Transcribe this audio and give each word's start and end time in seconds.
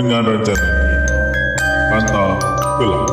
dengan 0.00 0.24
rancangan 0.24 0.72
ini. 0.80 0.96
Kata 1.92 2.24
gelap. 2.80 3.04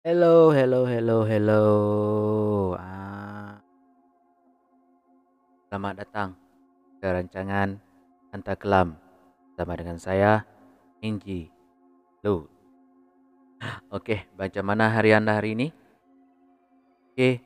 Hello, 0.00 0.48
hello, 0.48 0.80
hello, 0.88 1.18
hello. 1.28 1.64
Ah. 2.80 3.60
Selamat 5.68 5.94
datang 6.00 6.32
ke 6.96 7.04
rancangan 7.04 7.76
Hantar 8.32 8.56
Kelam 8.56 8.96
bersama 9.52 9.76
dengan 9.76 10.00
saya, 10.00 10.48
Inji 11.04 11.52
Lu. 12.24 12.48
Okey, 13.92 14.24
macam 14.40 14.64
mana 14.64 14.88
hari 14.88 15.12
anda 15.12 15.36
hari 15.36 15.52
ini? 15.52 15.68
Okey, 17.12 17.44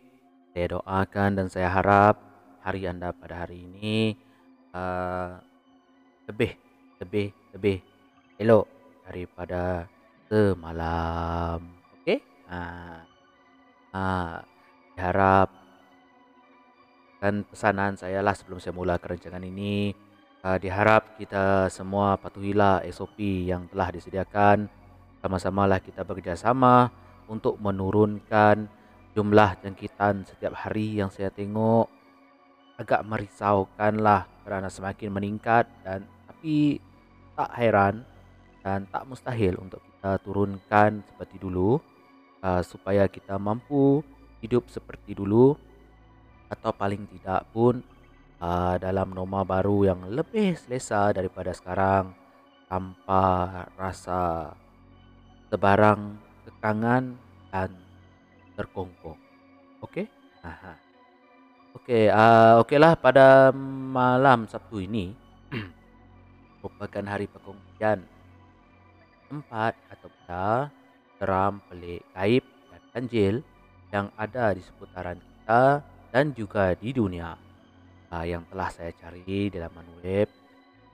saya 0.54 0.78
doakan 0.78 1.42
dan 1.42 1.46
saya 1.50 1.66
harap 1.66 2.31
hari 2.62 2.86
anda 2.86 3.10
pada 3.10 3.46
hari 3.46 3.66
ini 3.66 4.14
uh, 4.74 5.38
lebih, 6.30 6.54
lebih, 7.02 7.28
lebih 7.54 7.78
elok 8.38 8.66
daripada 9.06 9.90
semalam. 10.30 11.60
Okey? 12.00 12.18
Ah, 12.46 13.02
ah, 13.92 14.40
harap 14.96 15.50
dan 17.22 17.46
pesanan 17.46 17.94
saya 17.94 18.18
lah 18.18 18.34
sebelum 18.34 18.58
saya 18.58 18.74
mula 18.74 18.98
kerancangan 18.98 19.42
ini 19.46 19.94
uh, 20.42 20.58
diharap 20.58 21.14
kita 21.18 21.70
semua 21.70 22.18
patuhilah 22.18 22.82
SOP 22.90 23.46
yang 23.46 23.70
telah 23.70 23.94
disediakan 23.94 24.66
sama-sama 25.22 25.70
lah 25.70 25.78
kita 25.78 26.02
bekerjasama 26.02 26.90
untuk 27.30 27.62
menurunkan 27.62 28.66
jumlah 29.14 29.50
jangkitan 29.62 30.26
setiap 30.26 30.66
hari 30.66 30.98
yang 30.98 31.14
saya 31.14 31.30
tengok 31.30 31.86
agak 32.80 33.04
merisaukan 33.04 34.00
lah 34.00 34.26
kerana 34.42 34.72
semakin 34.72 35.10
meningkat 35.12 35.68
dan 35.84 36.04
tapi 36.26 36.80
tak 37.36 37.50
heran 37.56 37.94
dan 38.62 38.86
tak 38.90 39.06
mustahil 39.06 39.58
untuk 39.58 39.82
kita 39.82 40.18
turunkan 40.22 41.02
seperti 41.06 41.36
dulu 41.38 41.78
uh, 42.42 42.62
supaya 42.62 43.06
kita 43.06 43.38
mampu 43.38 44.02
hidup 44.42 44.66
seperti 44.66 45.14
dulu 45.14 45.54
atau 46.50 46.70
paling 46.74 47.06
tidak 47.08 47.48
pun 47.54 47.80
uh, 48.42 48.76
dalam 48.76 49.14
norma 49.14 49.46
baru 49.46 49.88
yang 49.94 50.00
lebih 50.10 50.58
selesa 50.58 51.14
daripada 51.14 51.54
sekarang 51.54 52.12
tanpa 52.66 53.22
rasa 53.78 54.52
sebarang 55.52 56.16
kekangan 56.48 57.14
dan 57.52 57.70
terkongkong. 58.56 59.20
Okey? 59.84 60.08
Aha. 60.42 60.91
Okey, 61.82 62.06
uh, 62.14 62.62
okeylah 62.62 62.94
pada 62.94 63.50
malam 63.90 64.46
Sabtu 64.46 64.86
ini. 64.86 65.10
Merupakan 66.62 67.04
hari 67.10 67.26
perkongsian 67.26 68.06
tempat 69.26 69.74
atau 69.90 70.06
benda 70.06 70.70
seram, 71.18 71.58
pelik, 71.66 72.06
gaib 72.14 72.46
dan 72.70 72.82
ganjil 72.94 73.34
yang 73.90 74.06
ada 74.14 74.54
di 74.54 74.62
seputaran 74.62 75.18
kita 75.18 75.82
dan 76.14 76.30
juga 76.38 76.70
di 76.78 76.94
dunia. 76.94 77.34
Uh, 78.14 78.30
yang 78.30 78.46
telah 78.46 78.70
saya 78.70 78.94
cari 78.94 79.50
di 79.50 79.58
laman 79.58 80.06
web. 80.06 80.30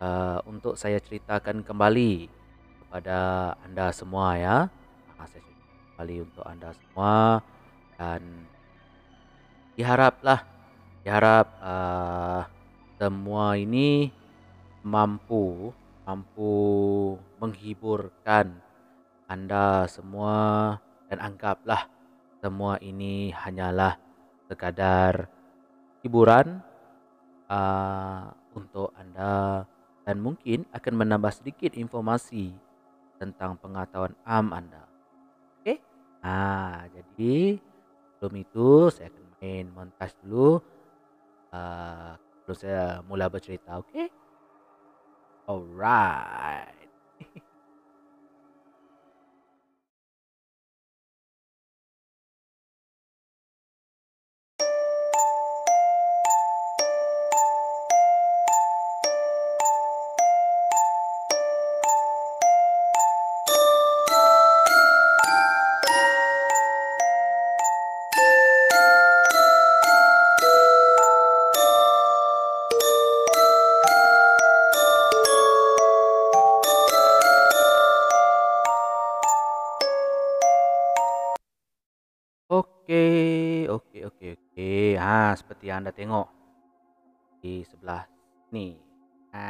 Uh, 0.01 0.41
untuk 0.49 0.73
saya 0.81 0.97
ceritakan 1.05 1.69
kembali 1.69 2.33
kepada 2.89 3.53
anda 3.61 3.93
semua 3.93 4.41
ya. 4.41 4.57
Uh, 5.21 5.27
saya 5.29 5.45
ceritakan 5.45 5.85
kembali 5.93 6.17
untuk 6.25 6.45
anda 6.49 6.73
semua 6.73 7.45
dan 8.01 8.25
diharaplah 9.77 10.57
diharap 11.09 11.49
uh, 11.65 12.45
semua 13.01 13.57
ini 13.57 14.13
mampu 14.85 15.73
mampu 16.05 16.53
menghiburkan 17.41 18.53
anda 19.25 19.89
semua 19.89 20.77
dan 21.09 21.17
anggaplah 21.25 21.89
semua 22.45 22.77
ini 22.85 23.33
hanyalah 23.33 23.97
sekadar 24.53 25.33
hiburan 26.05 26.61
uh, 27.49 28.29
untuk 28.53 28.93
anda 28.93 29.65
dan 30.05 30.21
mungkin 30.21 30.69
akan 30.77 30.93
menambah 30.93 31.33
sedikit 31.33 31.73
informasi 31.73 32.53
tentang 33.17 33.57
pengetahuan 33.57 34.13
am 34.29 34.53
anda. 34.53 34.85
Okey? 35.65 35.81
Ah, 36.21 36.85
jadi 36.93 37.57
sebelum 38.13 38.45
itu 38.45 38.93
saya 38.93 39.09
akan 39.09 39.25
main 39.41 39.73
montage 39.73 40.13
dulu. 40.21 40.61
Uh, 41.49 42.13
sebelum 42.45 42.57
saya 42.61 43.01
mula 43.09 43.29
bercerita, 43.33 43.81
okey? 43.81 44.09
Alright. 45.49 46.89
seperti 85.35 85.69
yang 85.69 85.85
anda 85.85 85.93
tengok 85.93 86.29
di 87.43 87.65
sebelah 87.65 88.05
ni. 88.53 88.79
Ha. 89.35 89.45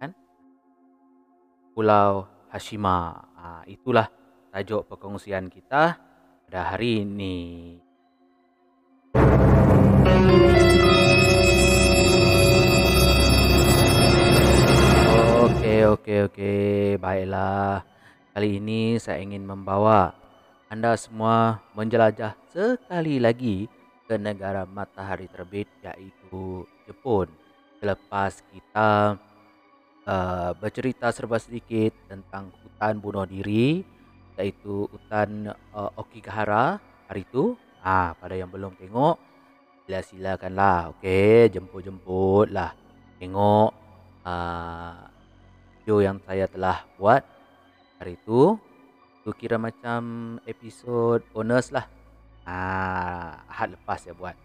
Kan? 0.00 0.10
Pulau 1.76 2.26
Hashima. 2.50 3.14
Ha, 3.38 3.62
itulah 3.70 4.10
tajuk 4.50 4.90
perkongsian 4.90 5.46
kita 5.46 5.98
pada 6.48 6.60
hari 6.74 7.06
ini. 7.06 7.38
Okey, 15.40 15.80
okey, 15.94 16.18
okey. 16.28 16.98
Baiklah. 16.98 17.86
Kali 18.30 18.62
ini 18.62 18.98
saya 18.98 19.22
ingin 19.22 19.42
membawa 19.42 20.14
anda 20.70 20.94
semua 20.94 21.58
menjelajah 21.74 22.38
sekali 22.54 23.18
lagi 23.18 23.66
ke 24.06 24.14
negara 24.14 24.62
matahari 24.62 25.26
terbit 25.26 25.66
iaitu 25.82 26.62
Jepun. 26.86 27.26
Selepas 27.82 28.38
kita 28.54 29.18
uh, 30.06 30.50
bercerita 30.62 31.10
serba 31.10 31.42
sedikit 31.42 31.90
tentang 32.06 32.54
hutan 32.62 33.02
bunuh 33.02 33.26
diri 33.26 33.82
iaitu 34.38 34.86
hutan 34.86 35.50
uh, 35.74 35.90
Okigahara 35.98 36.78
hari 37.10 37.26
itu. 37.26 37.58
Ah, 37.82 38.14
pada 38.14 38.38
yang 38.38 38.52
belum 38.52 38.78
tengok, 38.78 39.18
sila 39.88 40.00
silakanlah. 40.06 40.94
Okey, 40.94 41.50
jemput-jemputlah. 41.50 42.78
Tengok 43.18 43.70
uh, 44.22 45.02
video 45.82 45.96
yang 45.98 46.22
saya 46.22 46.46
telah 46.46 46.86
buat 46.94 47.26
hari 47.98 48.14
tu 48.22 48.69
tu 49.20 49.30
kira 49.36 49.60
macam 49.60 50.00
episod 50.48 51.20
bonus 51.32 51.68
lah. 51.72 51.84
Ah 52.48 53.44
ahad 53.48 53.76
lepas 53.76 54.00
saya 54.00 54.16
buat. 54.16 54.36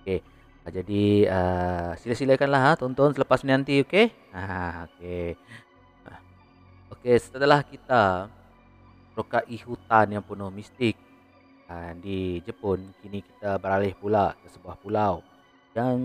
Okey. 0.00 0.20
Ah, 0.68 0.72
jadi 0.72 1.04
uh, 1.32 1.90
sila-silakanlah 1.96 2.60
ha 2.60 2.72
tonton 2.76 3.16
selepas 3.16 3.40
ni 3.40 3.56
nanti 3.56 3.80
okey? 3.80 4.12
Ah 4.36 4.84
okey. 4.92 5.32
Ah, 6.04 6.20
okey 6.92 7.16
setelah 7.16 7.64
kita 7.64 8.28
rokai 9.16 9.56
hutan 9.64 10.12
yang 10.12 10.22
penuh 10.22 10.52
mistik 10.52 10.94
uh, 11.72 11.96
di 11.96 12.44
Jepun 12.44 12.92
kini 13.00 13.24
kita 13.24 13.56
beralih 13.56 13.96
pula 13.96 14.36
ke 14.44 14.46
sebuah 14.52 14.76
pulau 14.78 15.24
yang 15.72 15.96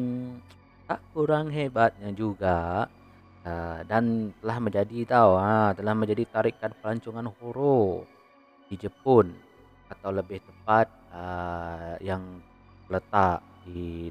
tak 0.87 1.03
kurang 1.11 1.51
hebatnya 1.51 2.09
juga. 2.15 2.87
Uh, 3.43 3.83
dan 3.91 4.31
telah 4.39 4.55
menjadi 4.63 5.03
tahu 5.03 5.35
ha, 5.35 5.75
telah 5.75 5.91
menjadi 5.91 6.23
tarikan 6.31 6.71
pelancongan 6.79 7.27
horor 7.27 8.07
di 8.67 8.75
Jepun 8.79 9.33
atau 9.91 10.09
lebih 10.09 10.41
tepat 10.41 10.87
uh, 11.13 11.95
yang 12.01 12.41
letak 12.89 13.43
di 13.67 14.09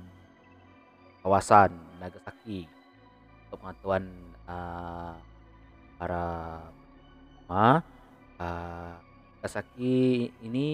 kawasan 1.23 1.75
Nagasaki 1.99 2.67
untuk 3.47 3.59
pengetahuan 3.63 4.05
uh, 4.47 5.15
para 5.99 6.27
uh, 7.51 7.79
uh, 8.43 8.93
Nagasaki 9.43 10.31
ini 10.47 10.69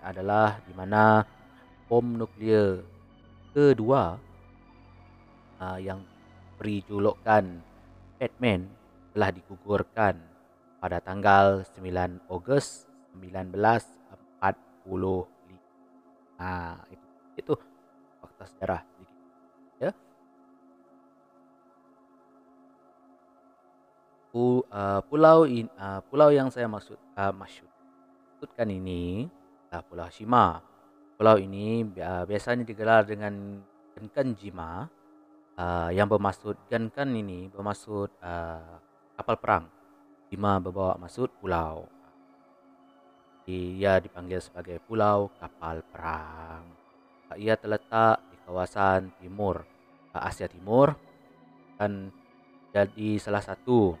adalah 0.00 0.56
di 0.64 0.72
mana 0.72 1.20
bom 1.84 2.16
nuklear 2.16 2.80
kedua 3.52 4.16
uh, 5.60 5.78
yang 5.80 6.00
beri 6.56 6.80
julukan 6.88 7.60
Batman 8.16 8.64
telah 9.12 9.30
digugurkan 9.32 10.16
pada 10.80 11.00
tanggal 11.04 11.64
9 11.76 12.32
Ogos 12.32 12.85
1945. 13.18 15.26
Ah 16.36 16.76
itu 16.92 17.06
itu 17.36 17.52
fakta 18.20 18.44
sejarah. 18.48 18.82
Ya. 19.80 19.92
Uh, 24.36 25.00
pulau 25.08 25.48
in, 25.48 25.64
uh, 25.80 26.04
pulau 26.12 26.28
yang 26.28 26.52
saya 26.52 26.68
maksud 26.68 27.00
uh, 27.16 27.32
maksudkan 27.32 28.68
ini 28.68 29.32
adalah 29.72 29.84
Pulau 29.88 30.08
Shima. 30.12 30.60
Pulau 31.16 31.40
ini 31.40 31.80
biasanya 32.28 32.68
digelar 32.68 33.08
dengan 33.08 33.64
Genkan 33.96 34.36
uh, 34.36 35.88
yang 35.88 36.04
bermaksud 36.04 36.68
Genkan 36.68 37.16
ini 37.16 37.48
bermaksud 37.48 38.12
kapal 39.16 39.36
perang. 39.40 39.64
Shima 40.28 40.60
berbawa 40.60 41.00
maksud 41.00 41.32
pulau 41.40 41.95
ia 43.46 44.02
dipanggil 44.02 44.42
sebagai 44.42 44.82
Pulau 44.82 45.30
Kapal 45.38 45.86
Perang. 45.86 46.66
Ia 47.38 47.54
terletak 47.54 48.18
di 48.30 48.36
kawasan 48.42 49.14
timur 49.22 49.62
Asia 50.10 50.48
Timur 50.50 50.96
dan 51.76 52.10
jadi 52.72 53.20
salah 53.20 53.44
satu 53.44 53.94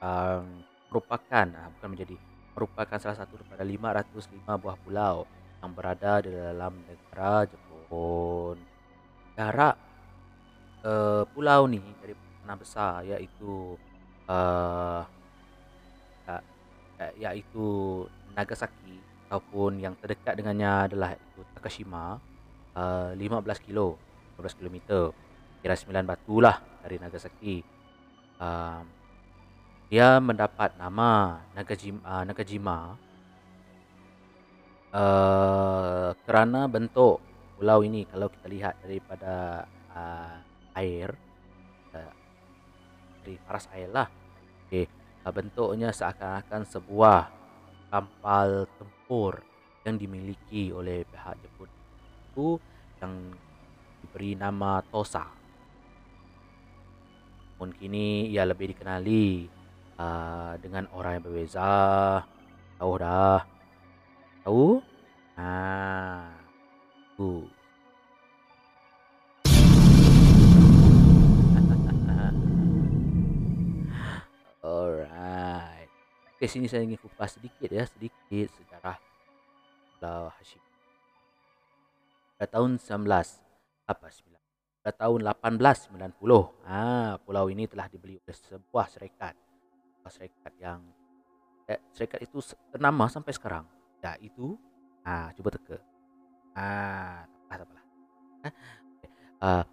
um, 0.00 0.44
merupakan 0.92 1.46
uh, 1.48 1.68
bukan 1.78 1.88
menjadi 1.92 2.16
merupakan 2.54 2.98
salah 3.00 3.16
satu 3.16 3.40
daripada 3.40 3.64
505 3.64 4.60
buah 4.60 4.76
pulau 4.84 5.24
yang 5.60 5.70
berada 5.72 6.24
di 6.24 6.30
dalam 6.32 6.72
negara 6.84 7.48
Jepun. 7.48 8.56
Jarak 9.36 9.76
uh, 10.84 11.24
pulau 11.32 11.64
ni 11.66 11.80
dari 12.00 12.14
tanah 12.14 12.56
besar 12.56 12.92
iaitu 13.06 13.76
uh, 14.28 15.02
iaitu 17.16 17.66
Nagasaki 18.34 18.98
ataupun 19.30 19.78
yang 19.78 19.94
terdekat 19.98 20.34
dengannya 20.34 20.90
adalah 20.90 21.14
itu 21.14 21.40
Takashima 21.54 22.18
uh, 22.74 23.10
15 23.14 23.66
kilo 23.66 23.94
15 24.40 24.58
km 24.58 24.76
kira 25.60 25.76
9 25.76 26.08
batu 26.08 26.40
lah 26.40 26.56
dari 26.80 26.96
Nagasaki. 26.96 27.60
Uh, 28.40 28.80
dia 29.92 30.16
mendapat 30.22 30.72
nama 30.80 31.42
Nagajima, 31.52 32.00
uh, 32.00 32.24
Nagajima 32.24 32.96
uh, 34.94 36.10
kerana 36.24 36.64
bentuk 36.70 37.20
pulau 37.60 37.84
ini. 37.84 38.08
Kalau 38.08 38.32
kita 38.32 38.46
lihat 38.48 38.74
daripada 38.80 39.68
uh, 39.92 40.40
air 40.80 41.12
uh, 41.92 42.14
dari 43.20 43.36
paras 43.44 43.68
air 43.76 43.92
lah. 43.92 44.08
Okay. 44.70 44.88
uh, 45.26 45.32
bentuknya 45.34 45.92
seakan-akan 45.92 46.64
sebuah 46.64 47.39
kapal 47.90 48.70
tempur 48.78 49.42
yang 49.82 49.98
dimiliki 49.98 50.70
oleh 50.70 51.02
pihak 51.10 51.34
Jepun 51.42 51.68
itu 52.30 52.48
yang 53.02 53.14
diberi 54.00 54.38
nama 54.38 54.78
Tosa. 54.86 55.26
Pun 57.58 57.74
kini 57.74 58.30
ia 58.30 58.46
lebih 58.46 58.72
dikenali 58.72 59.50
uh, 59.98 60.54
dengan 60.62 60.86
orang 60.94 61.18
yang 61.18 61.24
berbeza. 61.26 61.68
Tahu 62.78 62.92
dah? 62.96 63.42
Tahu? 64.46 64.80
Ah, 65.36 66.32
tu. 67.18 67.44
Okey, 76.40 76.56
sini 76.56 76.72
saya 76.72 76.88
ingin 76.88 76.96
kupas 76.96 77.36
sedikit 77.36 77.68
ya, 77.68 77.84
sedikit 77.84 78.48
sejarah 78.56 78.96
Pulau 79.92 80.32
Hashim. 80.40 80.64
Pada 82.40 82.56
tahun 82.56 82.80
19 82.80 83.04
apa 83.84 84.06
9? 84.08 84.40
Pada 84.80 84.94
tahun 85.04 85.20
1890, 85.36 86.00
ah 86.64 87.20
pulau 87.28 87.52
ini 87.52 87.68
telah 87.68 87.92
dibeli 87.92 88.16
oleh 88.16 88.32
sebuah 88.32 88.88
syarikat. 88.88 89.36
Sebuah 90.00 90.12
syarikat 90.16 90.52
yang 90.56 90.80
eh, 91.68 91.76
syarikat 91.92 92.24
itu 92.24 92.40
ternama 92.72 93.04
sampai 93.12 93.36
sekarang. 93.36 93.68
Ya, 94.00 94.16
itu 94.16 94.56
ah 95.04 95.28
cuba 95.36 95.52
teka. 95.52 95.76
Ah, 96.56 97.28
tak 97.52 97.68
apa-apa. 97.68 97.80
Eh, 98.48 98.52
ah, 99.44 99.60
uh, 99.60 99.64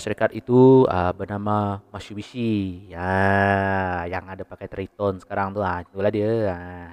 syarikat 0.00 0.32
itu 0.32 0.88
uh, 0.88 1.12
bernama 1.12 1.84
Mitsubishi 1.92 2.84
ya 2.88 4.04
yang 4.08 4.24
ada 4.24 4.46
pakai 4.46 4.68
Triton 4.68 5.20
sekarang 5.20 5.52
tu 5.52 5.60
ah 5.60 5.84
itulah 5.84 6.08
dia 6.08 6.30
uh. 6.52 6.92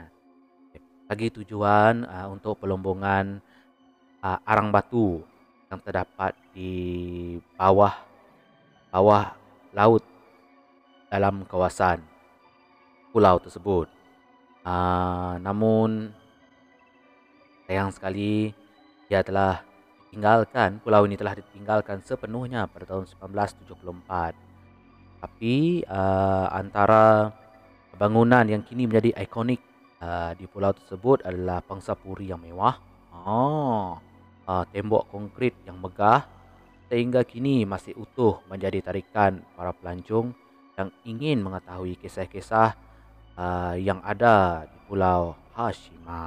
bagi 1.08 1.32
tujuan 1.32 2.04
uh, 2.04 2.28
untuk 2.32 2.60
pelombongan 2.60 3.40
uh, 4.20 4.40
arang 4.44 4.74
batu 4.74 5.24
yang 5.72 5.80
terdapat 5.82 6.36
di 6.52 6.74
bawah 7.56 7.96
bawah 8.92 9.36
laut 9.72 10.04
dalam 11.08 11.48
kawasan 11.48 12.04
pulau 13.16 13.40
tersebut 13.40 13.88
uh, 14.68 15.40
namun 15.40 16.12
sayang 17.68 17.94
sekali 17.94 18.52
dia 19.08 19.22
telah 19.22 19.64
ditinggalkan, 20.16 20.80
pulau 20.80 21.04
ini 21.04 21.20
telah 21.20 21.36
ditinggalkan 21.36 22.00
sepenuhnya 22.00 22.72
pada 22.72 22.88
tahun 22.88 23.04
1974. 23.20 24.32
Tapi 25.20 25.84
uh, 25.84 26.48
antara 26.56 27.36
bangunan 28.00 28.48
yang 28.48 28.64
kini 28.64 28.88
menjadi 28.88 29.12
ikonik 29.20 29.60
uh, 30.00 30.32
di 30.40 30.48
pulau 30.48 30.72
tersebut 30.72 31.28
adalah 31.28 31.60
pangsa 31.60 32.00
puri 32.00 32.32
yang 32.32 32.40
mewah. 32.40 32.80
Oh, 33.28 34.00
uh, 34.48 34.64
tembok 34.72 35.12
konkrit 35.12 35.60
yang 35.68 35.84
megah 35.84 36.24
sehingga 36.88 37.28
kini 37.28 37.68
masih 37.68 37.92
utuh 38.00 38.40
menjadi 38.48 38.80
tarikan 38.80 39.44
para 39.60 39.76
pelancong 39.76 40.32
yang 40.80 40.96
ingin 41.04 41.44
mengetahui 41.44 42.00
kisah-kisah 42.00 42.72
uh, 43.36 43.76
yang 43.76 44.00
ada 44.00 44.64
di 44.64 44.80
pulau 44.88 45.36
Hashima. 45.52 46.24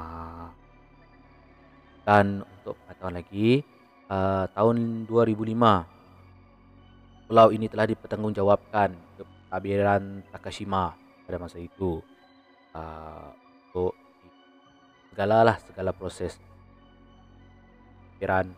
Dan 2.04 2.44
untuk 2.44 2.76
pengetahuan 2.84 3.16
lagi, 3.20 3.77
uh, 4.08 4.48
tahun 4.52 5.06
2005 5.06 7.28
pulau 7.28 7.48
ini 7.52 7.68
telah 7.68 7.84
dipertanggungjawabkan 7.84 8.96
ke 9.16 9.22
tabiran 9.52 10.24
Takashima 10.32 10.96
pada 11.28 11.36
masa 11.36 11.60
itu. 11.60 12.00
Uh, 12.72 13.28
untuk 13.68 13.92
segala 15.12 15.44
lah 15.44 15.56
segala 15.60 15.92
proses 15.92 16.40
pikiran 18.16 18.48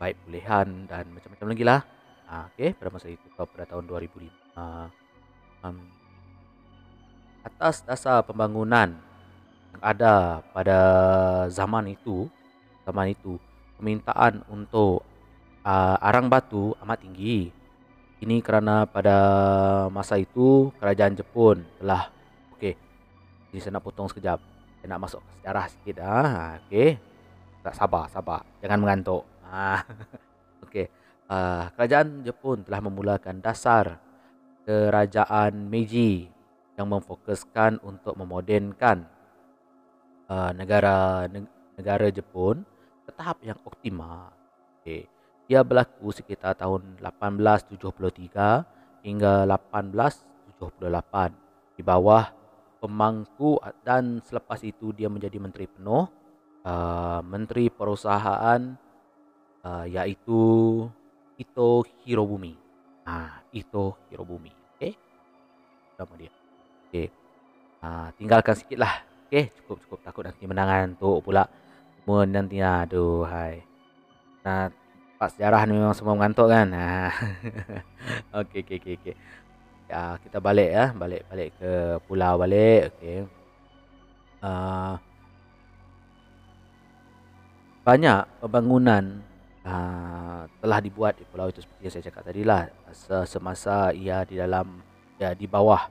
baik 0.00 0.16
pulihan 0.26 0.66
dan 0.90 1.06
macam-macam 1.14 1.48
lagi 1.54 1.64
lah. 1.64 1.80
Uh, 2.30 2.46
okay, 2.54 2.70
pada 2.78 2.94
masa 2.94 3.10
itu 3.10 3.26
pada 3.34 3.66
tahun 3.66 3.90
2005 3.90 4.22
uh, 4.54 4.86
um, 5.66 5.82
atas 7.42 7.82
dasar 7.82 8.22
pembangunan 8.22 8.94
yang 9.70 9.82
ada 9.82 10.42
pada 10.54 10.78
zaman 11.50 11.94
itu 11.94 12.26
zaman 12.84 13.14
itu 13.14 13.38
permintaan 13.80 14.44
untuk 14.52 15.00
uh, 15.64 15.96
arang 16.04 16.28
batu 16.28 16.76
amat 16.84 17.00
tinggi. 17.00 17.48
Ini 18.20 18.44
kerana 18.44 18.84
pada 18.84 19.16
masa 19.88 20.20
itu 20.20 20.68
kerajaan 20.76 21.16
Jepun 21.16 21.64
telah 21.80 22.12
okey. 22.52 22.76
Jadi 23.48 23.58
saya 23.64 23.80
nak 23.80 23.88
potong 23.88 24.12
sekejap. 24.12 24.36
Saya 24.76 24.88
nak 24.92 25.00
masuk 25.08 25.24
ke 25.24 25.30
sejarah 25.40 25.64
sikit 25.72 25.96
ah. 26.04 26.60
Okey. 26.68 27.00
Tak 27.64 27.72
sabar, 27.72 28.12
sabar. 28.12 28.44
Jangan 28.60 28.78
mengantuk. 28.84 29.24
Ah. 29.40 29.80
okey. 30.68 30.92
Uh, 31.24 31.72
kerajaan 31.72 32.20
Jepun 32.20 32.60
telah 32.60 32.84
memulakan 32.84 33.40
dasar 33.40 33.96
kerajaan 34.68 35.56
Meiji 35.72 36.28
yang 36.76 36.92
memfokuskan 36.92 37.80
untuk 37.80 38.12
memodenkan 38.20 39.08
uh, 40.28 40.52
negara 40.52 41.24
negara 41.80 42.12
Jepun 42.12 42.68
ke 43.10 43.18
tahap 43.18 43.42
yang 43.42 43.58
optimal. 43.66 44.30
Okay. 44.80 45.10
Ia 45.50 45.66
berlaku 45.66 46.14
sekitar 46.14 46.54
tahun 46.54 47.02
1873 47.02 49.02
hingga 49.02 49.50
1878 49.50 51.34
di 51.74 51.82
bawah 51.82 52.30
pemangku 52.78 53.58
dan 53.82 54.22
selepas 54.22 54.62
itu 54.62 54.94
dia 54.94 55.10
menjadi 55.10 55.42
menteri 55.42 55.66
penuh 55.66 56.06
uh, 56.62 57.18
menteri 57.26 57.66
perusahaan 57.66 58.78
uh, 59.66 59.84
iaitu 59.90 60.38
Ito 61.34 61.82
Hirobumi. 62.06 62.54
Ah, 63.02 63.42
Ito 63.50 63.98
Hirobumi. 64.06 64.54
Okey. 64.78 64.94
Nama 65.98 66.14
dia. 66.14 66.30
Okey. 66.86 67.10
Ha, 67.82 68.14
tinggalkan 68.14 68.54
sikit 68.54 68.78
lah. 68.78 69.02
Okay, 69.26 69.50
cukup 69.58 69.82
cukup 69.82 69.98
takut 70.06 70.22
nanti 70.22 70.46
menangan 70.46 70.94
tu 70.94 71.18
pula. 71.24 71.48
Semua 72.10 72.26
nanti 72.26 72.58
aduh 72.58 73.22
hai. 73.22 73.62
Nah, 74.42 74.66
pak 75.14 75.30
sejarah 75.30 75.62
ni 75.62 75.78
memang 75.78 75.94
semua 75.94 76.18
mengantuk 76.18 76.50
kan. 76.50 76.66
Ha. 76.74 78.42
okey 78.42 78.66
okey 78.66 78.82
okey 78.82 78.94
okey. 78.98 79.14
Ya, 79.86 80.18
kita 80.18 80.42
balik 80.42 80.74
ya, 80.74 80.90
balik 80.90 81.22
balik 81.30 81.54
ke 81.54 82.02
pulau 82.10 82.34
balik. 82.34 82.90
Okey. 82.90 83.30
Uh, 84.42 84.98
banyak 87.86 88.26
pembangunan 88.42 89.22
uh, 89.62 90.50
telah 90.58 90.78
dibuat 90.82 91.14
di 91.14 91.22
pulau 91.30 91.46
itu 91.46 91.62
seperti 91.62 91.86
yang 91.86 91.94
saya 91.94 92.06
cakap 92.10 92.22
tadi 92.26 92.42
lah 92.42 92.66
semasa 93.22 93.94
ia 93.94 94.26
di 94.26 94.34
dalam 94.34 94.82
ya 95.14 95.30
di 95.30 95.46
bawah 95.46 95.86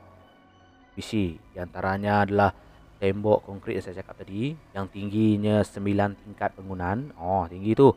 visi 1.00 1.40
di 1.40 1.58
antaranya 1.64 2.28
adalah 2.28 2.52
tembok 3.00 3.48
konkrit 3.48 3.80
yang 3.80 3.86
saya 3.88 4.04
cakap 4.04 4.22
tadi 4.22 4.54
yang 4.76 4.86
tingginya 4.92 5.64
9 5.64 6.22
tingkat 6.24 6.52
bangunan 6.60 7.16
oh 7.16 7.48
tinggi 7.48 7.72
tu. 7.74 7.90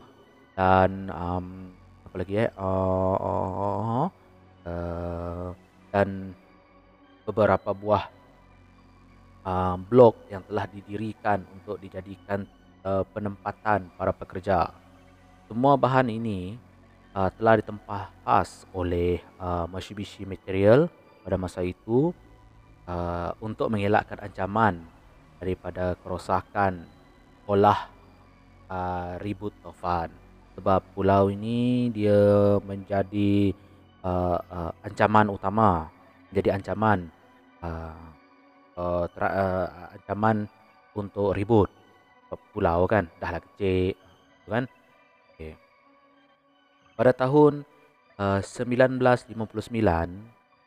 Dan 0.55 1.11
um, 1.11 1.69
apa 2.07 2.15
lagi 2.15 2.33
eh? 2.39 2.49
Uh, 2.55 3.15
uh, 3.19 4.05
uh, 4.65 5.47
dan 5.91 6.31
beberapa 7.27 7.75
buah 7.75 8.03
uh, 9.43 9.75
blok 9.77 10.27
yang 10.31 10.43
telah 10.47 10.65
didirikan 10.71 11.43
untuk 11.51 11.79
dijadikan 11.79 12.47
uh, 12.83 13.03
penempatan 13.11 13.91
para 13.95 14.11
pekerja. 14.15 14.71
Semua 15.47 15.75
bahan 15.75 16.07
ini 16.09 16.55
uh, 17.13 17.29
telah 17.35 17.59
ditempah 17.59 18.03
khas 18.23 18.65
oleh 18.71 19.19
uh, 19.39 19.67
Mitsubishi 19.67 20.23
Material 20.23 20.87
pada 21.23 21.39
masa 21.39 21.63
itu 21.63 22.11
uh, 22.87 23.31
untuk 23.43 23.69
mengelakkan 23.69 24.19
ancaman 24.19 24.83
daripada 25.39 25.95
kerosakan 25.99 26.87
olah 27.47 27.89
uh, 28.71 29.19
ribut 29.19 29.51
tofan. 29.63 30.11
Sebab 30.53 30.85
pulau 30.93 31.33
ini 31.33 31.89
dia 31.89 32.57
menjadi 32.61 33.51
uh, 34.05 34.37
uh, 34.37 34.71
ancaman 34.85 35.33
utama, 35.33 35.89
jadi 36.29 36.53
ancaman 36.53 37.09
uh, 37.65 38.13
uh, 38.77 39.05
uh, 39.09 39.67
ancaman 39.97 40.45
untuk 40.93 41.33
ribut 41.33 41.69
pulau 42.53 42.85
kan 42.89 43.09
dah 43.21 43.29
lah 43.37 43.41
kecil 43.41 43.93
kan 44.49 44.65
okay. 45.33 45.53
pada 46.97 47.13
tahun 47.13 47.65
uh, 48.17 48.41
1959 48.41 49.29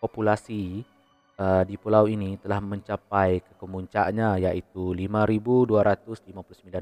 populasi 0.02 0.87
uh, 1.38 1.62
di 1.64 1.76
pulau 1.76 2.09
ini 2.09 2.37
telah 2.40 2.61
mencapai 2.61 3.40
ke 3.45 3.52
kemuncaknya 3.57 4.40
iaitu 4.40 4.93
5259 4.97 6.33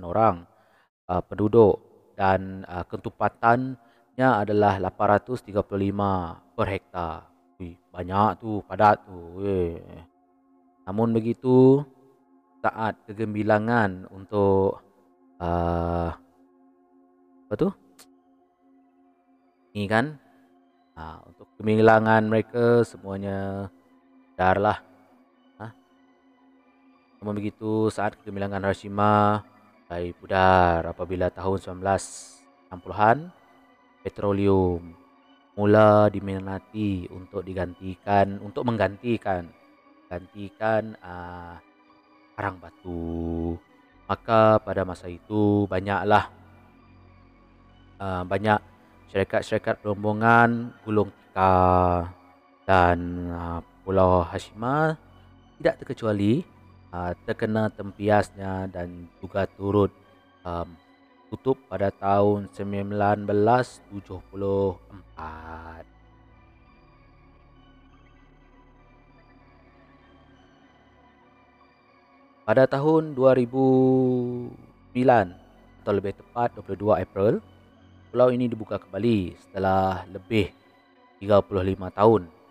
orang 0.02 0.46
uh, 1.11 1.23
penduduk 1.23 1.78
dan 2.14 2.62
uh, 2.70 2.87
ketupatannya 2.87 4.28
adalah 4.42 4.78
835 4.78 6.54
per 6.54 6.66
hektar 6.70 7.14
Wih, 7.58 7.78
banyak 7.90 8.42
tu 8.42 8.62
padat 8.66 9.06
tu 9.06 9.42
Wih. 9.42 9.78
namun 10.87 11.14
begitu 11.14 11.87
saat 12.64 12.96
kegembilangan 13.04 14.08
untuk 14.08 14.80
uh, 15.37 16.08
apa 17.44 17.54
tu? 17.61 17.68
Ini 19.76 19.84
kan 19.84 20.16
uh, 20.96 21.18
untuk 21.28 21.44
kegembilangan 21.54 22.25
mereka 22.25 22.80
semuanya 22.88 23.68
darlah. 24.34 24.78
Ha? 25.58 25.66
Namun 27.22 27.34
begitu 27.38 27.90
saat 27.90 28.18
kegembilangan 28.18 28.62
Hiroshima 28.62 29.42
dari 29.86 30.10
pudar 30.14 30.82
apabila 30.86 31.30
tahun 31.30 31.58
1960-an 31.62 33.18
petroleum 34.02 34.82
mula 35.54 36.10
diminati 36.10 37.06
untuk 37.14 37.46
digantikan 37.46 38.42
untuk 38.42 38.66
menggantikan 38.66 39.46
gantikan 40.10 40.98
uh, 41.00 41.56
karang 42.34 42.58
batu. 42.58 43.54
Maka 44.04 44.60
pada 44.60 44.84
masa 44.84 45.08
itu 45.08 45.64
banyaklah 45.64 46.28
uh, 48.02 48.22
banyak 48.26 48.60
syarikat-syarikat 49.08 49.80
rombongan 49.80 50.74
gulung 50.84 51.08
tika 51.08 52.10
dan 52.68 52.98
uh, 53.30 53.60
Pulau 53.84 54.24
Hashima 54.24 54.96
tidak 55.60 55.84
terkecuali 55.84 56.40
uh, 56.88 57.12
terkena 57.28 57.68
tempiasnya 57.68 58.64
dan 58.72 59.12
juga 59.20 59.44
turut 59.44 59.92
um, 60.40 60.72
tutup 61.28 61.60
pada 61.68 61.92
tahun 61.92 62.48
1974. 62.48 64.24
Pada 72.44 72.68
tahun 72.68 73.16
2009 73.16 74.52
atau 75.80 75.92
lebih 75.96 76.12
tepat 76.12 76.52
22 76.60 77.04
April, 77.04 77.40
pulau 78.12 78.28
ini 78.28 78.44
dibuka 78.48 78.76
kembali 78.76 79.32
setelah 79.48 80.04
lebih 80.12 80.52
35 81.24 81.40
tahun. 81.96 82.43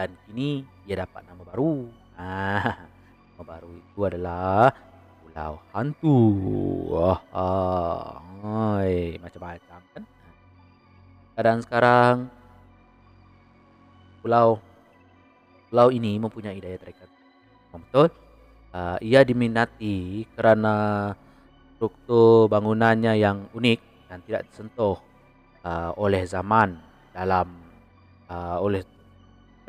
Dan 0.00 0.16
kini 0.24 0.64
ia 0.88 1.04
dapat 1.04 1.28
nama 1.28 1.44
baru. 1.44 1.84
Ah, 2.16 2.88
nama 3.36 3.44
baru 3.44 3.68
itu 3.68 4.00
adalah 4.00 4.72
Pulau 5.20 5.60
Hantu. 5.76 6.18
Wah, 6.88 7.20
ah, 7.36 8.16
macam-macam 9.20 9.80
kan. 9.92 10.02
Dan 11.36 11.60
sekarang 11.60 12.16
pulau 14.24 14.56
pulau 15.68 15.88
ini 15.92 16.16
mempunyai 16.16 16.56
daya 16.64 16.80
tarik. 16.80 16.96
Betul? 17.72 18.08
uh, 18.74 18.96
ia 19.02 19.20
diminati 19.26 20.24
kerana 20.34 21.10
struktur 21.76 22.46
bangunannya 22.48 23.16
yang 23.18 23.48
unik 23.56 23.80
dan 24.10 24.18
tidak 24.26 24.42
tersentuh 24.50 24.96
uh, 25.64 25.90
oleh 25.96 26.22
zaman 26.26 26.76
dalam 27.10 27.48
uh, 28.30 28.58
oleh 28.60 28.84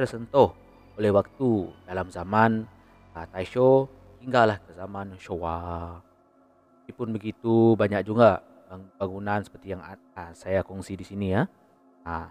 tersentuh 0.01 0.57
oleh 0.97 1.13
waktu 1.13 1.69
dalam 1.85 2.09
zaman 2.09 2.65
uh, 3.13 3.25
Taisho 3.29 3.85
hinggalah 4.17 4.57
ke 4.57 4.73
zaman 4.73 5.13
Showa. 5.21 6.01
Meskipun 6.81 7.13
begitu 7.13 7.77
banyak 7.77 8.01
juga 8.01 8.41
bangunan 8.97 9.45
seperti 9.45 9.77
yang 9.77 9.85
uh, 9.85 10.33
saya 10.33 10.65
kongsi 10.65 10.97
di 10.97 11.05
sini 11.05 11.37
ya. 11.37 11.45
Uh, 12.01 12.29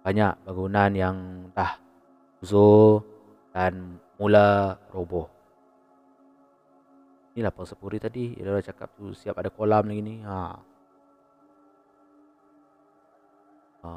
banyak 0.00 0.32
bangunan 0.48 0.90
yang 0.96 1.16
dah 1.52 1.76
usul 2.40 3.04
dan 3.52 4.00
mula 4.16 4.80
roboh. 4.90 5.28
Inilah 7.36 7.52
Sepuri 7.64 8.00
tadi. 8.00 8.36
Dia 8.36 8.48
dah 8.48 8.64
cakap 8.64 8.92
tu 8.96 9.12
siap 9.16 9.36
ada 9.40 9.48
kolam 9.48 9.88
lagi 9.88 10.02
ni. 10.04 10.20
Ha. 10.20 10.36
Ha, 13.82 13.88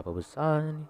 Berapa 0.00 0.16
besar 0.16 0.64
ni? 0.64 0.80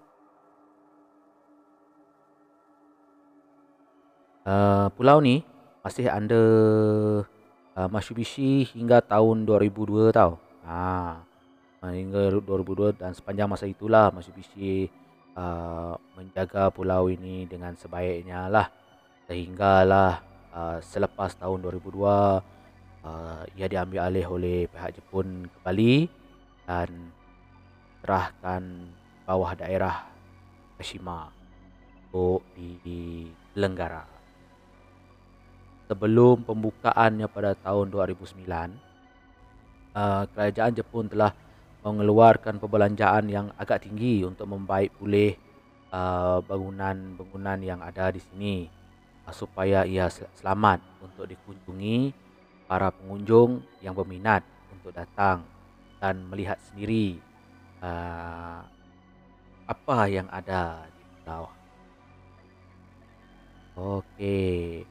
Uh, 4.47 4.87
pulau 4.95 5.19
ni 5.19 5.43
masih 5.83 6.07
under 6.07 6.47
uh, 7.75 7.91
Mitsubishi 7.91 8.63
hingga 8.71 9.03
tahun 9.03 9.43
2002 9.43 10.15
tau. 10.15 10.39
Ha. 10.63 11.27
Hingga 11.91 12.39
2002 12.39 12.95
dan 12.95 13.11
sepanjang 13.11 13.51
masa 13.51 13.67
itulah 13.67 14.15
Mitsubishi 14.15 14.87
uh, 15.35 15.99
menjaga 16.15 16.71
pulau 16.71 17.11
ini 17.11 17.43
dengan 17.51 17.75
sebaiknya 17.75 18.47
lah 18.47 18.71
sehinggalah 19.27 20.23
uh, 20.55 20.79
selepas 20.79 21.35
tahun 21.35 21.59
2002 21.67 21.99
uh, 21.99 23.43
ia 23.59 23.67
diambil 23.67 24.07
alih 24.07 24.23
oleh 24.23 24.71
pihak 24.71 24.95
Jepun 24.95 25.51
kembali 25.51 26.07
dan 26.63 27.11
serahkan 27.99 28.63
bawah 29.25 29.53
daerah 29.53 30.07
Kashima 30.77 31.29
untuk 32.11 32.43
di 32.57 33.31
Lenggara. 33.55 34.03
Sebelum 35.87 36.43
pembukaannya 36.43 37.27
pada 37.27 37.55
tahun 37.55 37.91
2009, 37.91 38.71
uh, 39.95 40.23
kerajaan 40.31 40.75
Jepun 40.75 41.07
telah 41.07 41.31
mengeluarkan 41.81 42.59
perbelanjaan 42.59 43.25
yang 43.27 43.47
agak 43.57 43.87
tinggi 43.87 44.23
untuk 44.23 44.47
membaik 44.47 44.95
pulih 44.95 45.35
uh, 45.91 46.39
bangunan-bangunan 46.45 47.59
yang 47.63 47.79
ada 47.83 48.11
di 48.11 48.21
sini 48.23 48.67
uh, 49.27 49.33
supaya 49.35 49.83
ia 49.83 50.07
selamat 50.11 50.79
untuk 51.03 51.27
dikunjungi 51.27 52.11
para 52.71 52.91
pengunjung 52.91 53.59
yang 53.83 53.91
berminat 53.91 54.47
untuk 54.71 54.95
datang 54.95 55.43
dan 55.99 56.23
melihat 56.31 56.55
sendiri 56.71 57.19
uh, 57.83 58.63
apa 59.71 59.97
yang 60.11 60.27
ada 60.27 60.83
di 60.91 61.03
pulau. 61.23 61.45
Okey. 63.79 64.83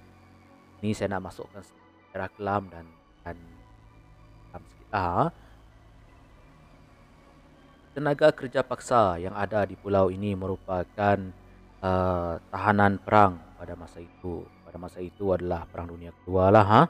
Ni 0.80 0.96
saya 0.96 1.20
nak 1.20 1.28
masukkan 1.28 1.60
secara 1.60 2.32
kelam 2.32 2.72
dan 2.72 2.88
dan 3.20 3.36
kelam 4.48 4.62
sikit 4.64 4.88
lah. 4.88 5.28
Tenaga 7.92 8.32
kerja 8.32 8.64
paksa 8.64 9.20
yang 9.20 9.36
ada 9.36 9.68
di 9.68 9.76
pulau 9.76 10.08
ini 10.08 10.32
merupakan 10.32 11.18
uh, 11.84 12.40
tahanan 12.48 12.96
perang 13.02 13.36
pada 13.60 13.76
masa 13.76 14.00
itu. 14.00 14.48
Pada 14.64 14.78
masa 14.78 15.02
itu 15.02 15.34
adalah 15.34 15.66
Perang 15.66 15.90
Dunia 15.90 16.14
Kedua 16.14 16.46
lah. 16.48 16.64
Ha? 16.64 16.82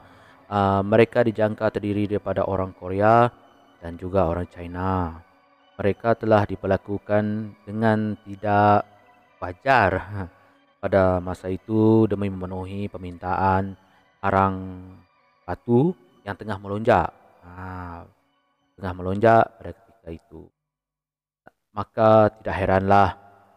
Uh, 0.51 0.81
mereka 0.85 1.25
dijangka 1.25 1.73
terdiri 1.73 2.05
daripada 2.05 2.45
orang 2.45 2.71
Korea 2.77 3.25
dan 3.81 3.97
juga 3.97 4.29
orang 4.29 4.45
China. 4.45 5.17
Mereka 5.79 6.19
telah 6.19 6.43
diperlakukan 6.43 7.23
dengan 7.63 8.17
tidak 8.27 8.83
wajar 9.39 9.89
pada 10.81 11.21
masa 11.23 11.47
itu 11.47 12.09
demi 12.09 12.27
memenuhi 12.27 12.91
permintaan 12.91 13.77
arang 14.21 14.55
batu 15.47 15.95
yang 16.27 16.35
tengah 16.37 16.57
melonjak. 16.59 17.09
Ha, 17.41 18.05
tengah 18.77 18.93
melonjak 18.93 19.45
pada 19.57 19.71
ketika 19.73 20.09
itu 20.13 20.41
maka 21.71 22.27
tidak 22.39 22.55
heranlah 22.59 23.09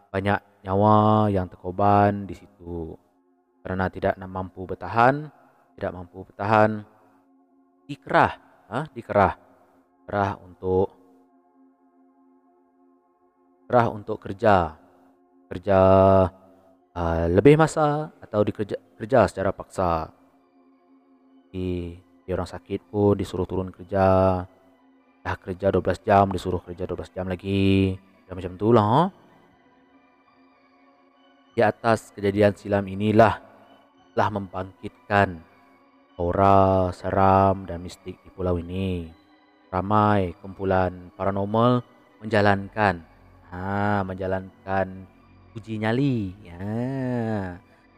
banyak 0.09 0.39
nyawa 0.63 1.27
yang 1.27 1.51
terkorban 1.51 2.23
di 2.23 2.35
situ 2.35 2.95
kerana 3.59 3.91
tidak 3.91 4.15
mampu 4.23 4.63
bertahan 4.63 5.27
tidak 5.75 5.91
mampu 5.91 6.23
bertahan 6.23 6.87
dikerah 7.91 8.33
ha? 8.71 8.87
dikerah 8.95 9.35
kerah 10.07 10.39
untuk 10.39 10.94
kerah 13.65 13.87
untuk 13.91 14.21
kerja. 14.21 14.77
Kerja 15.49 15.79
uh, 16.95 17.25
lebih 17.29 17.57
masa 17.59 18.09
atau 18.21 18.41
dikerja 18.41 18.77
kerja 18.97 19.29
secara 19.29 19.51
paksa. 19.53 20.09
Di, 21.49 21.95
di 21.97 22.29
orang 22.33 22.49
sakit 22.49 22.89
pun 22.89 23.17
disuruh 23.17 23.45
turun 23.45 23.69
kerja. 23.69 24.41
Dah 25.25 25.35
kerja 25.41 25.73
12 25.73 26.05
jam 26.05 26.29
disuruh 26.29 26.61
kerja 26.61 26.85
12 26.85 27.15
jam 27.15 27.25
lagi. 27.25 27.97
Dan 28.25 28.33
macam 28.37 28.53
tu 28.57 28.69
lah 28.73 28.85
ha? 28.85 29.03
di 31.55 31.63
atas 31.63 32.11
kejadian 32.11 32.51
silam 32.51 32.83
inilah 32.83 33.39
telah 34.11 34.29
membangkitkan 34.35 35.39
aura 36.19 36.91
seram 36.91 37.63
dan 37.63 37.79
mistik 37.79 38.19
di 38.19 38.29
pulau 38.29 38.59
ini. 38.59 39.07
Ramai 39.71 40.35
kumpulan 40.43 41.15
paranormal 41.15 41.79
menjalankan 42.19 43.14
ha 43.55 44.03
menjalankan 44.03 45.07
uji 45.55 45.79
nyali. 45.79 46.35
Ya. 46.43 46.59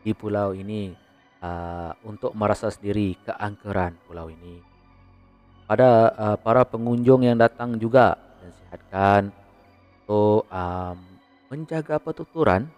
Di 0.06 0.14
pulau 0.14 0.54
ini 0.54 0.94
uh, 1.42 1.92
untuk 2.06 2.32
merasa 2.38 2.70
sendiri 2.70 3.18
keangkeran 3.26 3.98
pulau 4.06 4.30
ini. 4.30 4.62
Pada 5.68 6.14
uh, 6.16 6.38
para 6.40 6.64
pengunjung 6.64 7.28
yang 7.28 7.36
datang 7.36 7.76
juga 7.76 8.16
nasihatkan 8.40 9.34
untuk 10.06 10.48
um, 10.48 10.98
menjaga 11.52 12.00
pertuturan 12.00 12.72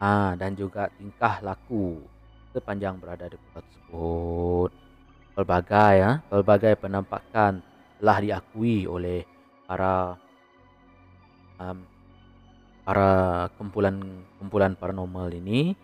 uh, 0.00 0.32
dan 0.40 0.56
juga 0.56 0.88
tingkah 0.96 1.44
laku 1.44 2.00
sepanjang 2.56 2.96
berada 2.96 3.28
di 3.28 3.36
pulau 3.36 3.60
tersebut. 3.60 4.70
Pelbagai 5.36 5.92
ya, 6.00 6.10
pelbagai 6.32 6.74
penampakan 6.80 7.60
telah 8.00 8.18
diakui 8.24 8.88
oleh 8.88 9.28
para 9.68 10.16
um, 11.60 11.84
para 12.84 13.46
kumpulan-kumpulan 13.60 14.74
paranormal 14.74 15.28
ini 15.36 15.76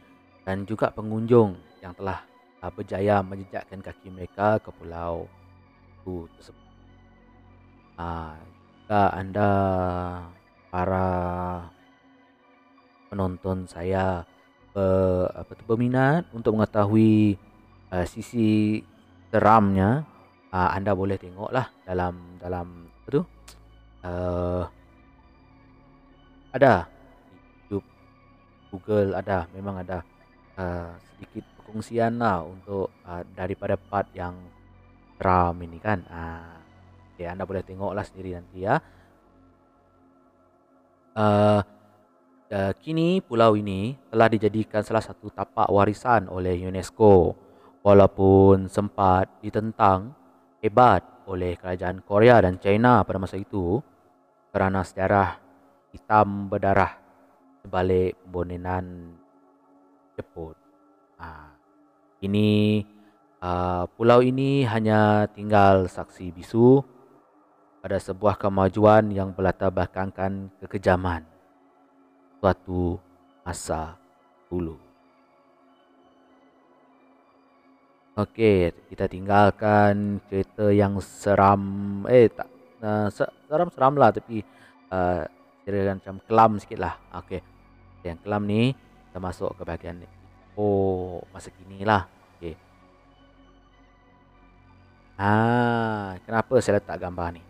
dan 0.47 0.63
juga 0.65 0.95
pengunjung 0.95 1.59
yang 1.83 1.93
telah 1.95 2.23
uh, 2.63 2.71
berjaya 2.73 3.21
menjejakkan 3.21 3.83
kaki 3.83 4.09
mereka 4.11 4.63
ke 4.63 4.71
pulau 4.71 5.27
buku 6.07 6.31
tersebut. 6.39 6.67
Ah, 7.97 8.39
jika 8.87 9.03
anda 9.17 9.51
para 10.71 11.09
penonton 13.09 13.65
saya 13.67 14.23
apa 15.33 15.57
tu 15.57 15.65
berminat 15.65 16.29
untuk 16.37 16.53
mengetahui 16.53 17.41
uh, 17.89 18.05
sisi 18.05 18.85
seramnya, 19.33 20.05
anda 20.53 20.93
boleh 20.93 21.17
tengoklah 21.17 21.73
dalam 21.89 22.37
dalam 22.37 22.85
apa 22.85 23.09
tu? 23.09 23.23
Ada 26.57 26.89
YouTube, 27.69 27.87
Google 28.73 29.13
ada, 29.15 29.47
memang 29.53 29.85
ada 29.85 30.01
uh, 30.57 30.97
sedikit 31.15 31.45
perkongsian 31.61 32.17
lah 32.17 32.43
untuk 32.45 32.91
uh, 33.05 33.23
daripada 33.37 33.77
part 33.77 34.09
yang 34.17 34.35
ram 35.21 35.57
ini 35.61 35.79
kan. 35.81 36.05
Ah, 36.09 36.61
ya 37.17 37.33
anda 37.33 37.49
boleh 37.49 37.65
tengoklah 37.65 38.05
sendiri 38.05 38.37
nanti 38.37 38.65
ya. 38.65 38.77
Uh, 41.17 41.65
uh, 42.53 42.73
kini 42.77 43.25
pulau 43.25 43.57
ini 43.57 43.97
telah 44.13 44.29
dijadikan 44.29 44.85
salah 44.85 45.01
satu 45.01 45.33
tapak 45.33 45.73
warisan 45.73 46.29
oleh 46.29 46.61
UNESCO 46.69 47.33
walaupun 47.81 48.69
sempat 48.69 49.31
ditentang 49.41 50.13
hebat 50.61 51.01
oleh 51.27 51.57
kerajaan 51.57 52.05
Korea 52.05 52.45
dan 52.45 52.61
China 52.61 53.01
pada 53.03 53.17
masa 53.17 53.41
itu 53.41 53.81
kerana 54.53 54.85
sejarah 54.85 55.46
hitam 55.97 56.53
berdarah 56.53 57.01
sebalik 57.65 58.21
pembunuhan 58.21 59.17
Jepun. 60.15 60.53
Ah, 61.17 61.57
ini 62.21 62.85
Uh, 63.37 63.85
pulau 64.01 64.25
ini 64.25 64.65
hanya 64.65 65.29
tinggal 65.29 65.93
saksi 65.93 66.33
bisu 66.33 66.81
pada 67.85 68.01
sebuah 68.01 68.41
kemajuan 68.41 69.13
yang 69.13 69.37
berlatar 69.37 69.69
belakangkan 69.69 70.49
kekejaman 70.65 71.21
suatu 72.41 72.97
masa 73.45 74.01
dulu. 74.49 74.81
Okey, 78.17 78.73
kita 78.89 79.05
tinggalkan 79.05 80.25
cerita 80.33 80.73
yang 80.73 80.97
seram. 81.05 81.61
Eh, 82.09 82.33
tak 82.33 82.49
uh, 82.81 83.13
seram-seram 83.13 84.01
lah 84.01 84.17
tapi 84.17 84.41
uh, 84.89 85.29
cerita 85.67 85.99
macam 85.99 86.23
kelam 86.23 86.53
sikit 86.63 86.79
lah. 86.79 86.95
Okey, 87.19 87.43
yang 88.07 88.23
kelam 88.23 88.47
ni 88.47 88.71
kita 89.11 89.19
masuk 89.19 89.51
ke 89.59 89.63
bahagian 89.67 89.99
oh 90.55 91.21
masa 91.35 91.51
kini 91.51 91.83
lah. 91.83 92.07
Ah, 95.17 96.21
kenapa 96.29 96.61
saya 96.61 96.77
letak 96.77 97.01
gambar 97.01 97.41
ni? 97.41 97.43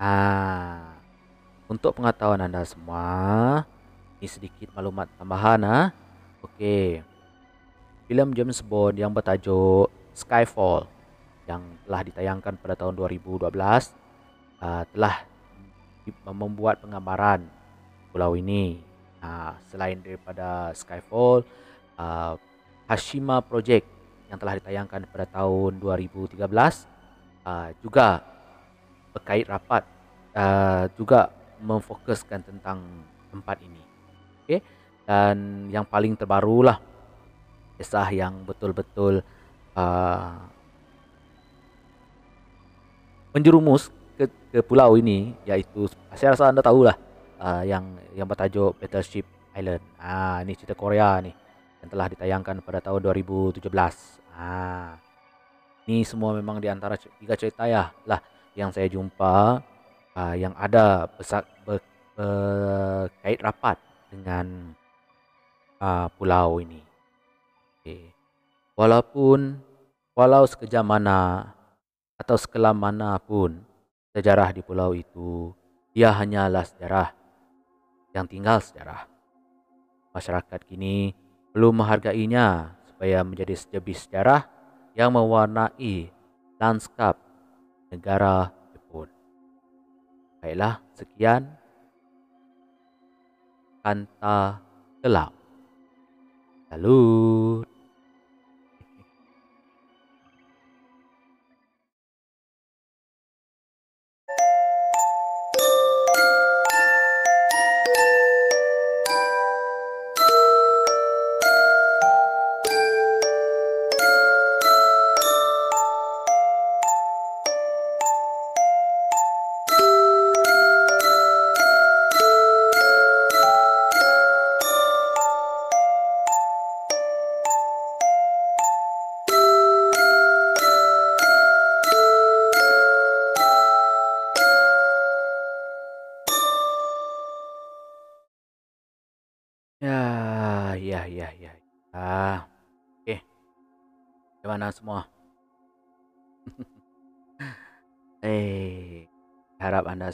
Ah, 0.00 0.96
untuk 1.68 1.92
pengetahuan 1.92 2.40
anda 2.40 2.64
semua, 2.64 3.68
ini 4.16 4.24
sedikit 4.24 4.72
maklumat 4.72 5.12
tambahan 5.20 5.60
ah. 5.68 5.86
Okey. 6.40 7.04
Filem 8.08 8.32
James 8.32 8.64
Bond 8.64 8.96
yang 8.96 9.12
bertajuk 9.12 9.92
Skyfall 10.16 10.88
yang 11.44 11.60
telah 11.84 12.00
ditayangkan 12.08 12.56
pada 12.56 12.72
tahun 12.72 12.96
2012 12.96 13.52
uh, 14.64 14.82
telah 14.96 15.14
membuat 16.28 16.82
penggambaran 16.82 17.44
pulau 18.10 18.34
ini. 18.34 18.82
Uh, 19.20 19.52
selain 19.68 20.00
daripada 20.00 20.72
Skyfall, 20.72 21.44
uh, 22.00 22.40
Hashima 22.88 23.44
Project 23.44 23.84
yang 24.32 24.40
telah 24.40 24.56
ditayangkan 24.56 25.04
pada 25.12 25.28
tahun 25.28 25.76
2013 25.76 26.40
uh, 27.44 27.68
juga 27.84 28.24
berkait 29.12 29.44
rapat 29.44 29.84
uh, 30.32 30.88
juga 30.96 31.28
memfokuskan 31.60 32.40
tentang 32.48 32.80
tempat 33.28 33.60
ini. 33.60 33.82
Okey. 34.46 34.60
Dan 35.04 35.68
yang 35.68 35.84
paling 35.84 36.16
terbarulah 36.16 36.80
kisah 37.76 38.08
yang 38.08 38.46
betul-betul 38.46 39.20
uh, 39.76 40.36
menjerumus 43.34 43.90
ke, 44.50 44.58
pulau 44.66 44.98
ini 44.98 45.32
iaitu 45.46 45.86
saya 46.18 46.34
rasa 46.34 46.50
anda 46.50 46.60
tahulah 46.60 46.98
uh, 47.38 47.62
yang 47.62 47.96
yang 48.18 48.26
bertajuk 48.26 48.74
Battleship 48.82 49.24
Island. 49.54 49.82
Ah 49.96 50.42
ini 50.42 50.58
cerita 50.58 50.74
Korea 50.74 51.22
ni 51.22 51.30
yang 51.80 51.88
telah 51.88 52.06
ditayangkan 52.10 52.60
pada 52.66 52.82
tahun 52.82 53.00
2017. 53.00 53.62
Ha. 54.36 54.50
Ni 55.86 56.02
semua 56.02 56.34
memang 56.34 56.58
di 56.58 56.68
antara 56.68 56.98
tiga 56.98 57.34
cerita 57.38 57.70
ya 57.70 57.94
lah 58.04 58.20
yang 58.58 58.74
saya 58.74 58.90
jumpa 58.90 59.62
uh, 60.18 60.34
yang 60.34 60.52
ada 60.58 61.06
besak 61.14 61.46
ber, 61.62 61.78
berkait 62.18 63.38
rapat 63.40 63.78
dengan 64.10 64.74
uh, 65.78 66.10
pulau 66.18 66.58
ini. 66.58 66.82
Okay. 67.80 68.12
Walaupun 68.74 69.62
walau 70.12 70.44
sekejap 70.44 70.84
mana 70.84 71.52
atau 72.20 72.36
sekelam 72.36 72.76
mana 72.76 73.16
pun 73.16 73.69
sejarah 74.10 74.50
di 74.50 74.62
pulau 74.62 74.94
itu 74.94 75.54
ia 75.94 76.14
hanyalah 76.14 76.66
sejarah 76.66 77.08
yang 78.14 78.26
tinggal 78.26 78.58
sejarah. 78.58 79.06
Masyarakat 80.10 80.60
kini 80.66 81.14
belum 81.54 81.82
menghargainya 81.82 82.74
supaya 82.90 83.22
menjadi 83.22 83.54
sejebis 83.54 84.06
sejarah 84.06 84.46
yang 84.98 85.14
mewarnai 85.14 86.10
lanskap 86.58 87.14
negara 87.90 88.50
Jepun. 88.74 89.08
Baiklah, 90.42 90.82
sekian. 90.98 91.46
Kanta 93.80 94.60
gelap. 95.00 95.32
Salut. 96.68 97.69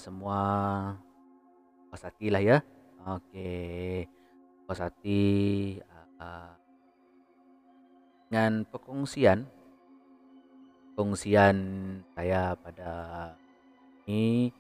Semua 0.07 0.41
puas 1.91 2.03
hati 2.07 2.31
lah 2.31 2.39
ya. 2.39 2.63
Oke, 3.07 4.07
puas 4.63 4.79
hati 4.79 5.23
uh, 6.23 6.55
dengan 8.31 8.63
perkongsian 8.71 9.47
perkongsian 10.95 11.57
saya 12.15 12.55
pada 12.55 12.91
ini 14.07 14.55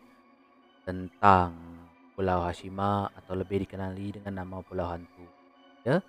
tentang 0.82 1.54
Pulau 2.18 2.42
Hashima 2.42 3.06
atau 3.14 3.38
lebih 3.38 3.62
dikenali 3.62 4.18
dengan 4.18 4.42
nama 4.42 4.58
Pulau 4.66 4.90
Hantu. 4.90 5.26
Ya. 5.86 6.02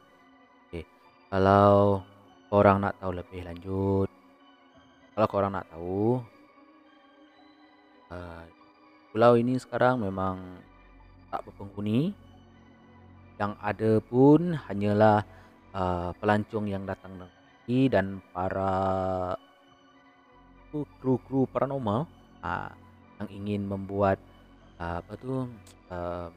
Okey. 0.67 0.83
Kalau 1.29 2.01
korang 2.49 2.81
nak 2.81 2.97
tahu 2.97 3.11
lebih 3.15 3.45
lanjut, 3.45 4.09
kalau 5.13 5.27
korang 5.29 5.51
nak 5.55 5.67
tahu 5.69 6.21
uh, 8.11 8.56
pulau 9.11 9.39
ini 9.39 9.57
sekarang 9.57 10.03
memang 10.03 10.61
tak 11.31 11.43
berpenghuni. 11.47 12.13
Yang 13.37 13.53
ada 13.61 13.91
pun 14.01 14.57
hanyalah 14.57 15.21
uh, 15.73 16.09
pelancong 16.17 16.65
yang 16.65 16.89
datang 16.89 17.21
lagi 17.21 17.85
dan 17.91 18.17
para 18.33 19.37
kru-kru 21.01 21.45
paranormal 21.53 22.09
uh, 22.41 22.71
yang 23.21 23.29
ingin 23.29 23.61
membuat 23.65 24.17
uh, 24.81 25.01
apa 25.01 25.13
tu 25.21 25.45
um, 25.93 26.31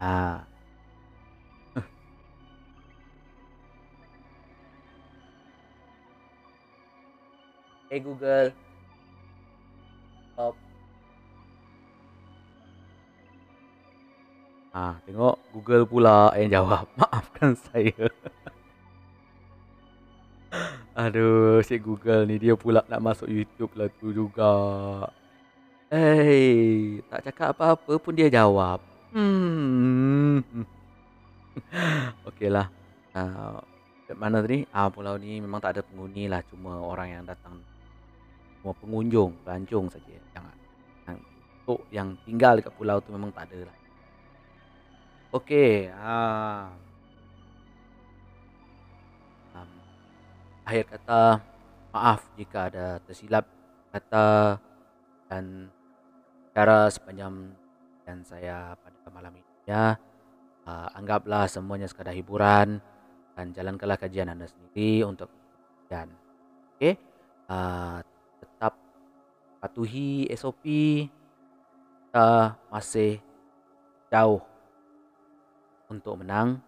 ah 0.00 0.49
Hey 7.90 7.98
Google 7.98 8.54
Stop 10.30 10.54
Ah, 14.70 14.94
tengok 15.02 15.34
Google 15.50 15.82
pula 15.82 16.30
yang 16.38 16.62
jawab. 16.62 16.86
Maafkan 17.02 17.58
saya. 17.58 18.06
Aduh, 20.94 21.58
si 21.66 21.74
Google 21.82 22.30
ni 22.30 22.38
dia 22.38 22.54
pula 22.54 22.86
nak 22.86 23.02
masuk 23.02 23.26
YouTube 23.26 23.74
lah 23.74 23.90
tu 23.98 24.14
juga. 24.14 24.54
Hey, 25.90 27.02
tak 27.10 27.26
cakap 27.26 27.58
apa-apa 27.58 27.98
pun 27.98 28.14
dia 28.14 28.30
jawab. 28.30 28.78
Hmm. 29.10 30.38
Okeylah. 32.30 32.70
Uh, 33.10 33.58
mana 34.14 34.38
tadi? 34.38 34.62
Ah, 34.70 34.86
pulau 34.86 35.18
ni 35.18 35.42
memang 35.42 35.58
tak 35.58 35.74
ada 35.74 35.82
penghuni 35.82 36.30
lah. 36.30 36.46
Cuma 36.46 36.78
orang 36.78 37.18
yang 37.18 37.24
datang. 37.26 37.58
Cuma 38.60 38.72
pengunjung, 38.76 39.32
pelancong 39.42 39.88
saja. 39.88 40.16
Jangan. 40.36 40.56
Yang, 41.08 41.18
untuk 41.64 41.80
yang 41.90 42.08
tinggal 42.28 42.60
dekat 42.60 42.72
pulau 42.76 43.00
tu 43.00 43.10
memang 43.12 43.32
tak 43.32 43.48
ada 43.50 43.68
lah. 43.68 43.76
Okey. 45.30 45.88
Ah. 45.94 46.70
akhir 50.70 50.86
kata 50.86 51.42
maaf 51.90 52.22
jika 52.38 52.70
ada 52.70 53.02
tersilap 53.02 53.42
kata 53.90 54.54
dan 55.26 55.66
cara 56.54 56.86
sepanjang 56.86 57.50
dan 58.06 58.22
saya 58.22 58.78
pada 58.78 59.10
malam 59.10 59.34
ini 59.34 59.50
ya 59.66 59.98
uh, 60.62 60.88
anggaplah 60.94 61.50
semuanya 61.50 61.90
sekadar 61.90 62.14
hiburan 62.14 62.78
dan 63.34 63.46
jalankanlah 63.50 63.98
kajian 63.98 64.30
anda 64.30 64.46
sendiri 64.46 65.02
untuk 65.02 65.26
dan 65.90 66.06
oke 66.06 66.78
okay? 66.78 66.94
uh, 67.50 67.98
patuhi 69.60 70.26
SOP 70.34 70.64
kita 72.08 72.58
masih 72.72 73.20
jauh 74.10 74.42
untuk 75.86 76.18
menang 76.18 76.58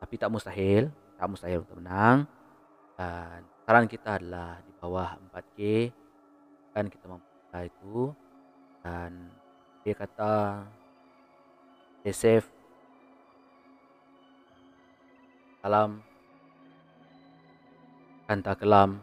tapi 0.00 0.18
tak 0.18 0.32
mustahil 0.32 0.90
tak 1.18 1.26
mustahil 1.26 1.66
untuk 1.66 1.82
menang. 1.82 2.24
Dan 2.94 3.42
saran 3.66 3.90
kita 3.90 4.22
adalah 4.22 4.62
di 4.62 4.72
bawah 4.78 5.18
4K 5.34 5.58
kan 6.70 6.86
kita 6.86 7.04
mampu 7.10 7.26
itu. 7.66 8.14
Dan 8.86 9.34
dia 9.82 9.94
kata 9.98 10.62
stay 12.00 12.14
safe. 12.14 12.48
Salam. 15.58 16.06
Kanta 18.30 18.52
kelam 18.54 19.00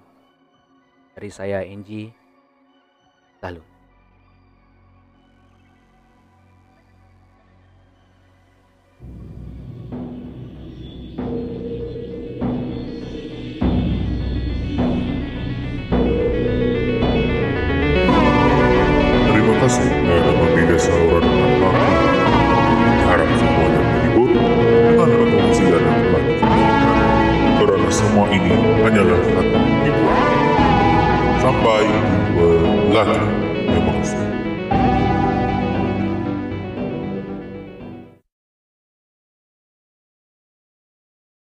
dari 1.17 1.33
saya 1.33 1.65
NG 1.65 2.13
lalu 3.45 3.74